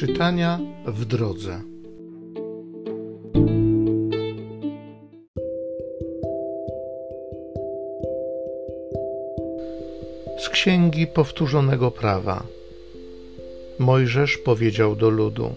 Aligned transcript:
Czytania 0.00 0.58
w 0.86 1.04
drodze. 1.04 1.60
Z 10.38 10.48
księgi 10.48 11.06
powtórzonego 11.06 11.90
prawa. 11.90 12.42
Mojżesz 13.78 14.36
powiedział 14.36 14.96
do 14.96 15.10
ludu: 15.10 15.54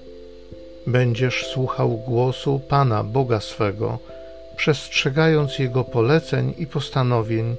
Będziesz 0.88 1.46
słuchał 1.46 1.90
głosu 1.90 2.62
Pana 2.70 3.04
Boga 3.04 3.40
swego, 3.40 4.00
przestrzegając 4.58 5.60
Jego 5.60 5.84
poleceń 5.84 6.54
i 6.58 6.68
postanowień 6.68 7.56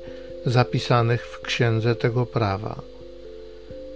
zapisanych 0.47 1.27
w 1.27 1.41
księdze 1.41 1.95
tego 1.95 2.27
prawa. 2.27 2.83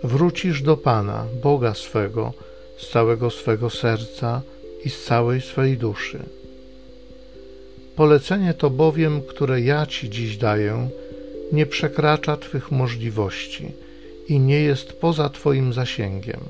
Wrócisz 0.05 0.63
do 0.63 0.77
Pana, 0.77 1.25
Boga 1.43 1.75
swego, 1.75 2.33
z 2.79 2.91
całego 2.91 3.31
swego 3.31 3.71
serca 3.71 4.43
i 4.85 4.91
z 4.91 5.05
całej 5.05 5.41
swej 5.41 5.77
duszy. 5.77 6.19
Polecenie 7.97 8.55
to 8.55 8.71
bowiem, 8.71 9.23
które 9.23 9.61
ja 9.61 9.87
Ci 9.87 10.11
dziś 10.11 10.37
daję, 10.37 10.89
nie 11.53 11.67
przekracza 11.67 12.37
Twych 12.37 12.71
możliwości 12.71 13.73
i 14.29 14.41
nie 14.41 14.61
jest 14.61 14.93
poza 14.93 15.29
Twoim 15.29 15.73
zasięgiem. 15.73 16.41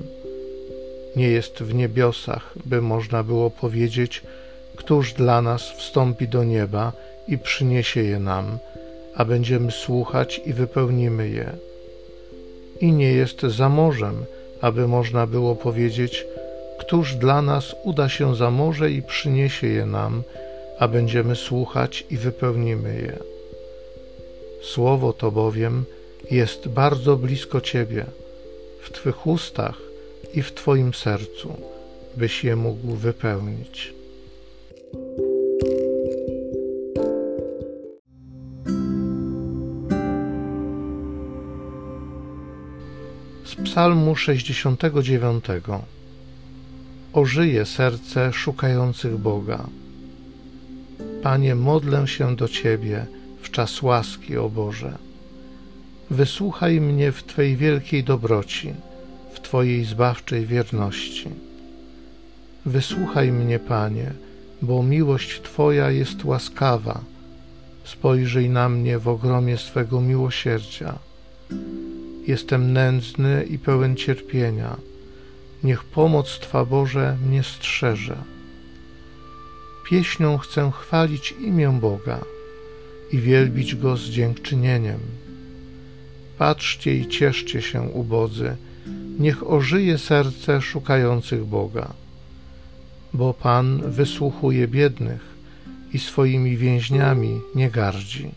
Nie 1.15 1.27
jest 1.27 1.63
w 1.63 1.73
niebiosach, 1.73 2.53
by 2.65 2.81
można 2.81 3.23
było 3.23 3.49
powiedzieć, 3.49 4.23
któż 4.75 5.13
dla 5.13 5.41
nas 5.41 5.71
wstąpi 5.71 6.27
do 6.27 6.43
nieba 6.43 6.93
i 7.27 7.37
przyniesie 7.37 8.03
je 8.03 8.19
nam, 8.19 8.57
a 9.15 9.25
będziemy 9.25 9.71
słuchać 9.71 10.41
i 10.45 10.53
wypełnimy 10.53 11.29
je. 11.29 11.51
I 12.81 12.91
nie 12.91 13.11
jest 13.13 13.41
za 13.41 13.69
morzem, 13.69 14.25
aby 14.61 14.87
można 14.87 15.27
było 15.27 15.55
powiedzieć, 15.55 16.25
któż 16.79 17.15
dla 17.15 17.41
nas 17.41 17.75
uda 17.83 18.09
się 18.09 18.35
za 18.35 18.51
morze 18.51 18.91
i 18.91 19.01
przyniesie 19.01 19.67
je 19.67 19.85
nam, 19.85 20.23
a 20.79 20.87
będziemy 20.87 21.35
słuchać 21.35 22.05
i 22.09 22.17
wypełnimy 22.17 22.95
je. 22.95 23.17
Słowo 24.61 25.13
to 25.13 25.31
bowiem 25.31 25.85
jest 26.31 26.67
bardzo 26.67 27.15
blisko 27.15 27.61
Ciebie, 27.61 28.05
w 28.81 28.91
Twych 28.91 29.27
ustach 29.27 29.81
i 30.33 30.41
w 30.41 30.53
Twoim 30.53 30.93
sercu, 30.93 31.53
byś 32.17 32.43
je 32.43 32.55
mógł 32.55 32.87
wypełnić. 32.87 33.98
Psalmu 43.69 44.15
69 44.15 45.45
Ożyje 47.13 47.65
serce 47.65 48.33
szukających 48.33 49.17
Boga. 49.17 49.67
Panie, 51.23 51.55
modlę 51.55 52.07
się 52.07 52.35
do 52.35 52.47
Ciebie 52.47 53.05
w 53.41 53.51
czas 53.51 53.81
łaski, 53.81 54.37
o 54.37 54.49
Boże. 54.49 54.97
Wysłuchaj 56.09 56.81
mnie 56.81 57.11
w 57.11 57.23
Twej 57.23 57.57
wielkiej 57.57 58.03
dobroci, 58.03 58.73
w 59.33 59.39
Twojej 59.39 59.85
zbawczej 59.85 60.45
wierności. 60.45 61.29
Wysłuchaj 62.65 63.31
mnie, 63.31 63.59
Panie, 63.59 64.11
bo 64.61 64.83
miłość 64.83 65.41
Twoja 65.41 65.91
jest 65.91 66.25
łaskawa. 66.25 67.01
Spojrzyj 67.83 68.49
na 68.49 68.69
mnie 68.69 68.99
w 68.99 69.07
ogromie 69.07 69.57
swego 69.57 70.01
miłosierdzia. 70.01 70.99
Jestem 72.29 72.73
nędzny 72.73 73.43
i 73.43 73.57
pełen 73.59 73.95
cierpienia. 73.95 74.77
Niech 75.63 75.83
pomoc 75.83 76.39
Twa, 76.39 76.65
Boże, 76.65 77.17
mnie 77.25 77.43
strzeże. 77.43 78.17
Pieśnią 79.89 80.37
chcę 80.37 80.71
chwalić 80.79 81.31
imię 81.31 81.77
Boga 81.81 82.19
i 83.11 83.17
wielbić 83.17 83.75
Go 83.75 83.97
z 83.97 84.01
dziękczynieniem. 84.01 84.99
Patrzcie 86.37 86.95
i 86.95 87.07
cieszcie 87.07 87.61
się, 87.61 87.81
ubodzy, 87.81 88.55
niech 89.19 89.51
ożyje 89.51 89.97
serce 89.97 90.61
szukających 90.61 91.45
Boga. 91.45 91.93
Bo 93.13 93.33
Pan 93.33 93.91
wysłuchuje 93.91 94.67
biednych 94.67 95.21
i 95.93 95.99
swoimi 95.99 96.57
więźniami 96.57 97.41
nie 97.55 97.71
gardzi. 97.71 98.31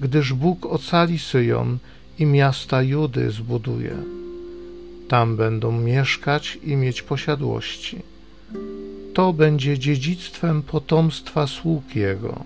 Gdyż 0.00 0.32
Bóg 0.32 0.66
ocali 0.66 1.18
Syjon 1.18 1.78
i 2.22 2.26
miasta 2.26 2.82
Judy 2.82 3.30
zbuduje. 3.30 3.96
Tam 5.08 5.36
będą 5.36 5.72
mieszkać 5.72 6.58
i 6.64 6.76
mieć 6.76 7.02
posiadłości. 7.02 7.98
To 9.14 9.32
będzie 9.32 9.78
dziedzictwem 9.78 10.62
potomstwa 10.62 11.46
sług 11.46 11.96
Jego. 11.96 12.44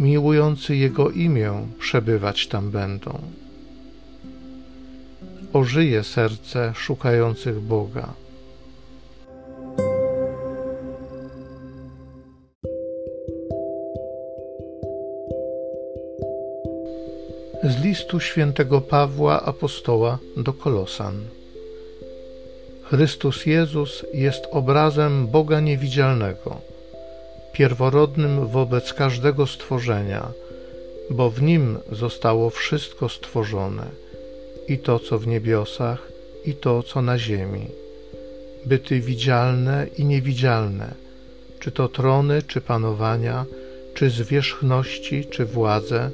Miłujący 0.00 0.76
Jego 0.76 1.10
imię 1.10 1.52
przebywać 1.78 2.46
tam 2.46 2.70
będą. 2.70 3.18
Ożyje 5.52 6.04
serce 6.04 6.72
szukających 6.76 7.60
Boga. 7.60 8.23
Z 17.64 17.84
listu 17.84 18.20
świętego 18.20 18.80
Pawła 18.80 19.42
apostoła 19.42 20.18
do 20.36 20.52
Kolosan. 20.52 21.20
Chrystus 22.82 23.46
Jezus 23.46 24.04
jest 24.14 24.44
obrazem 24.50 25.26
Boga 25.26 25.60
niewidzialnego, 25.60 26.56
pierworodnym 27.52 28.46
wobec 28.46 28.92
każdego 28.92 29.46
stworzenia, 29.46 30.28
bo 31.10 31.30
w 31.30 31.42
nim 31.42 31.78
zostało 31.92 32.50
wszystko 32.50 33.08
stworzone, 33.08 33.86
i 34.68 34.78
to, 34.78 34.98
co 34.98 35.18
w 35.18 35.26
niebiosach, 35.26 36.08
i 36.44 36.54
to, 36.54 36.82
co 36.82 37.02
na 37.02 37.18
ziemi, 37.18 37.66
byty 38.66 39.00
widzialne 39.00 39.86
i 39.98 40.04
niewidzialne, 40.04 40.94
czy 41.60 41.70
to 41.70 41.88
trony, 41.88 42.42
czy 42.42 42.60
panowania, 42.60 43.44
czy 43.94 44.10
zwierzchności, 44.10 45.26
czy 45.30 45.44
władze, 45.44 46.10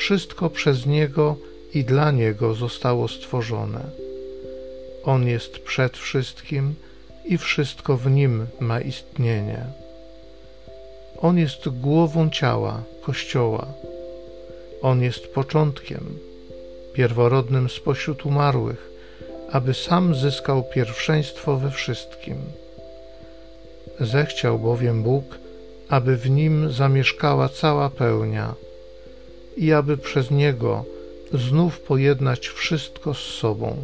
wszystko 0.00 0.50
przez 0.50 0.86
Niego 0.86 1.36
i 1.74 1.84
dla 1.84 2.10
Niego 2.10 2.54
zostało 2.54 3.08
stworzone. 3.08 3.80
On 5.04 5.26
jest 5.26 5.58
przed 5.58 5.96
wszystkim 5.96 6.74
i 7.24 7.38
wszystko 7.38 7.96
w 7.96 8.10
Nim 8.10 8.46
ma 8.60 8.80
istnienie. 8.80 9.64
On 11.18 11.38
jest 11.38 11.68
głową 11.68 12.30
ciała, 12.30 12.82
Kościoła. 13.02 13.66
On 14.82 15.02
jest 15.02 15.34
początkiem, 15.34 16.18
pierworodnym 16.92 17.68
spośród 17.68 18.26
umarłych, 18.26 18.90
aby 19.52 19.74
sam 19.74 20.14
zyskał 20.14 20.64
pierwszeństwo 20.74 21.56
we 21.56 21.70
wszystkim. 21.70 22.36
Zechciał 24.00 24.58
bowiem 24.58 25.02
Bóg, 25.02 25.24
aby 25.88 26.16
w 26.16 26.30
nim 26.30 26.72
zamieszkała 26.72 27.48
cała 27.48 27.90
pełnia 27.90 28.54
i 29.60 29.72
aby 29.72 29.96
przez 29.96 30.30
Niego 30.30 30.84
znów 31.32 31.80
pojednać 31.80 32.48
wszystko 32.48 33.14
z 33.14 33.18
sobą. 33.18 33.76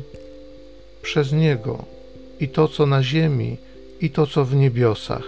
Przez 1.03 1.33
Niego 1.33 1.85
i 2.41 2.49
to, 2.49 2.69
co 2.69 2.87
na 2.87 3.03
ziemi, 3.03 3.57
i 4.01 4.11
to, 4.11 4.27
co 4.27 4.45
w 4.45 4.55
niebiosach, 4.55 5.25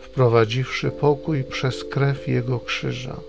wprowadziwszy 0.00 0.90
pokój 0.90 1.44
przez 1.44 1.84
krew 1.84 2.28
Jego 2.28 2.58
krzyża. 2.58 3.20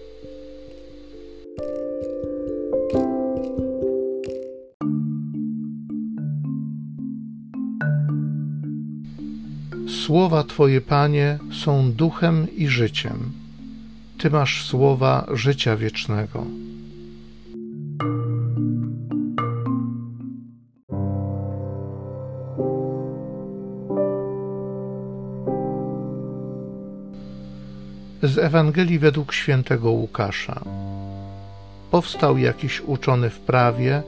Słowa 10.06 10.44
Twoje, 10.44 10.82
Panie, 10.82 11.40
są 11.64 11.92
duchem 11.92 12.48
i 12.58 12.68
życiem. 12.68 13.45
Ty 14.18 14.30
masz 14.30 14.66
słowa 14.66 15.28
życia 15.34 15.76
wiecznego. 15.76 16.46
Z 28.24 28.38
Ewangelii 28.38 29.00
według 29.00 29.34
świętego 29.34 29.92
Łukasza. 29.92 30.62
Powstał 31.92 32.38
jakiś 32.38 32.82
uczony 32.82 33.30
w 33.30 33.40
prawie 33.40 34.04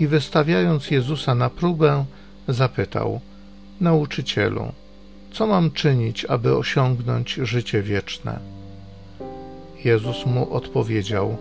i 0.00 0.06
wystawiając 0.06 0.90
Jezusa 0.90 1.34
na 1.34 1.50
próbę, 1.50 2.04
zapytał: 2.48 3.20
Nauczycielu, 3.80 4.72
co 5.32 5.46
mam 5.46 5.70
czynić, 5.70 6.24
aby 6.24 6.56
osiągnąć 6.56 7.34
życie 7.34 7.82
wieczne? 7.82 8.57
Jezus 9.84 10.26
mu 10.26 10.54
odpowiedział: 10.54 11.36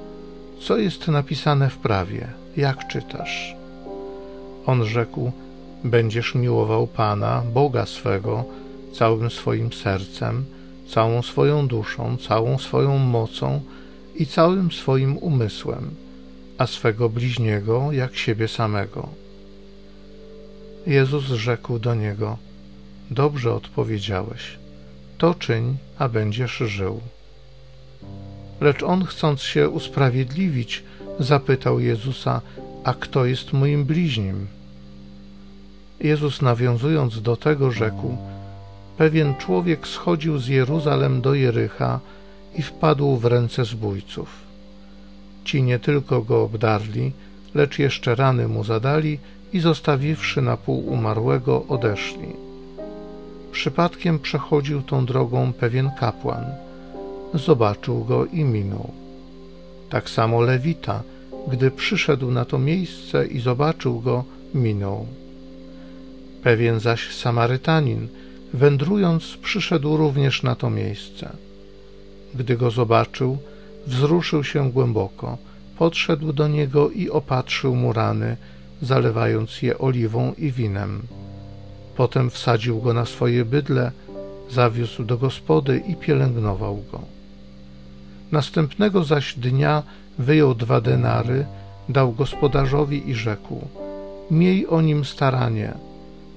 Co 0.60 0.78
jest 0.78 1.07
napisane 1.07 1.69
w 1.69 1.78
prawie? 1.78 2.28
Jak 2.57 2.88
czytasz? 2.88 3.56
On 4.66 4.86
rzekł: 4.86 5.31
będziesz 5.84 6.36
miłował 6.36 6.88
Pana, 6.88 7.44
Boga 7.54 7.86
swego, 7.86 8.45
całym 8.94 9.30
swoim 9.30 9.74
sercem, 9.74 10.45
całą 10.88 11.22
swoją 11.22 11.68
duszą, 11.68 12.18
całą 12.18 12.57
swoją 12.57 12.98
mocą 12.98 13.62
i 14.16 14.25
całym 14.25 14.72
swoim 14.72 15.18
umysłem, 15.18 15.95
a 16.57 16.68
swego 16.68 17.10
bliźniego 17.10 17.92
jak 17.92 18.16
siebie 18.16 18.48
samego. 18.48 19.10
Jezus 20.88 21.24
rzekł 21.24 21.80
do 21.80 21.95
niego: 21.95 22.38
Dobrze 23.12 23.54
odpowiedziałeś. 23.54 24.57
To 25.18 25.36
czyń, 25.36 25.78
a 26.00 26.10
będziesz 26.10 26.57
żył. 26.57 27.01
Lecz 28.62 28.83
on, 28.83 29.06
chcąc 29.06 29.42
się 29.42 29.69
usprawiedliwić, 29.69 30.83
zapytał 31.19 31.80
Jezusa: 31.80 32.42
A 32.83 32.94
kto 32.94 33.25
jest 33.25 33.54
moim 33.54 33.86
bliźnim? 33.86 34.48
Jezus, 36.00 36.42
nawiązując 36.42 37.21
do 37.21 37.36
tego, 37.36 37.71
rzekł: 37.71 38.18
Pewien 38.98 39.36
człowiek 39.36 39.88
schodził 39.88 40.38
z 40.38 40.48
Jeruzalem 40.48 41.21
do 41.21 41.33
Jericha 41.33 42.00
i 42.56 42.62
wpadł 42.62 43.18
w 43.18 43.25
ręce 43.25 43.65
zbójców. 43.65 44.30
Ci 45.44 45.63
nie 45.63 45.80
tylko 45.80 46.21
go 46.21 46.44
obdarli, 46.44 47.12
lecz 47.56 47.80
jeszcze 47.80 48.15
rany 48.15 48.48
mu 48.48 48.63
zadali 48.63 49.19
i 49.53 49.60
zostawiwszy 49.60 50.42
na 50.42 50.57
pół 50.57 50.88
umarłego, 50.88 51.65
odeszli. 51.69 52.27
Przypadkiem 53.51 54.19
przechodził 54.19 54.81
tą 54.81 55.06
drogą 55.06 55.53
pewien 55.53 55.92
kapłan. 56.00 56.66
Zobaczył 57.33 58.03
go 58.03 58.25
i 58.25 58.44
minął. 58.44 58.91
Tak 59.89 60.09
samo 60.09 60.41
Lewita, 60.41 61.03
gdy 61.47 61.71
przyszedł 61.71 62.31
na 62.31 62.45
to 62.45 62.59
miejsce 62.59 63.27
i 63.27 63.39
zobaczył 63.39 64.00
go, 64.00 64.24
minął. 64.53 65.06
Pewien 66.44 66.79
zaś 66.79 67.15
Samarytanin, 67.15 68.07
wędrując, 68.53 69.38
przyszedł 69.41 69.97
również 69.97 70.44
na 70.44 70.56
to 70.56 70.69
miejsce. 70.69 71.29
Gdy 72.35 72.57
go 72.57 72.71
zobaczył, 72.71 73.38
wzruszył 73.88 74.44
się 74.44 74.71
głęboko, 74.71 75.38
podszedł 75.77 76.33
do 76.33 76.47
niego 76.47 76.89
i 76.89 77.09
opatrzył 77.09 77.75
mu 77.75 77.94
rany, 77.94 78.38
zalewając 78.81 79.62
je 79.62 79.77
oliwą 79.77 80.33
i 80.38 80.51
winem. 80.51 81.01
Potem 81.95 82.29
wsadził 82.29 82.81
go 82.81 82.94
na 82.94 83.06
swoje 83.06 83.45
bydle, 83.45 83.91
zawiózł 84.51 85.03
do 85.03 85.18
gospody 85.18 85.81
i 85.88 85.95
pielęgnował 85.95 86.83
go. 86.91 87.16
Następnego 88.31 89.03
zaś 89.03 89.35
dnia 89.35 89.83
wyjął 90.18 90.56
dwa 90.56 90.81
denary, 90.81 91.45
dał 91.89 92.13
gospodarzowi 92.13 93.09
i 93.09 93.15
rzekł: 93.15 93.68
Miej 94.31 94.68
o 94.68 94.81
nim 94.81 95.06
staranie, 95.06 95.74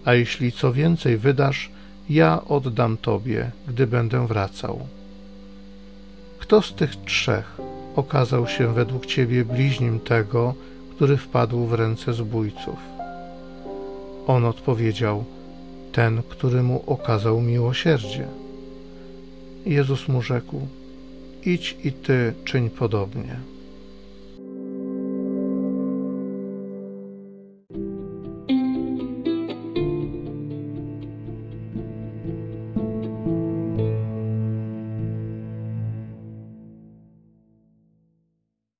a 0.04 0.14
jeśli 0.14 0.52
co 0.52 0.72
więcej 0.72 1.16
wydasz, 1.16 1.70
ja 2.10 2.42
oddam 2.48 2.96
tobie, 2.96 3.50
gdy 3.68 3.86
będę 3.86 4.26
wracał. 4.26 4.78
Kto 6.38 6.62
z 6.62 6.74
tych 6.74 6.96
trzech 6.96 7.60
okazał 7.96 8.46
się 8.46 8.74
według 8.74 9.06
ciebie 9.06 9.44
bliźnim 9.44 10.00
tego, 10.00 10.54
który 10.90 11.16
wpadł 11.16 11.66
w 11.66 11.72
ręce 11.72 12.14
zbójców? 12.14 12.78
On 14.26 14.44
odpowiedział: 14.44 15.24
Ten, 15.92 16.22
który 16.28 16.62
mu 16.62 16.82
okazał 16.86 17.40
miłosierdzie. 17.40 18.26
Jezus 19.66 20.08
mu 20.08 20.22
rzekł: 20.22 20.66
Idź 21.44 21.76
i 21.84 21.92
ty 21.92 22.34
czyń 22.44 22.70
podobnie. 22.70 23.36